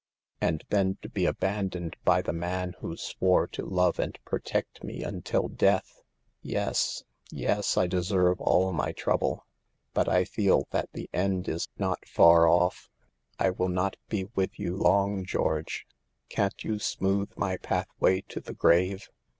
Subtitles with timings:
[0.41, 5.03] And then to be abandoned by the man who swore to love and protect me
[5.03, 6.01] until death!
[6.41, 9.45] Yes, yes; I deserve all my trouble
[9.93, 12.89] But I feel that the end is not far off.
[13.37, 15.85] I will not be with you long, George;
[16.29, 19.07] can't you smooth my pathway to the grave